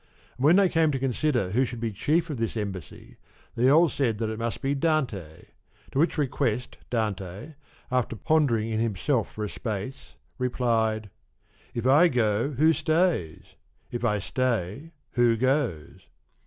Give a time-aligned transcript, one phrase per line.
[0.37, 3.17] And when they came to consider who should be chief of this embassy
[3.53, 5.43] they all said that it must be Dante;
[5.91, 7.53] to which request Dante,
[7.91, 11.11] after pondering in himself for a space, replied,
[11.43, 13.53] * If I go, who stays?
[13.91, 16.07] If I stay, who goes?'